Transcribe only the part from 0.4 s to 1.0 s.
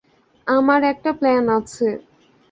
আমার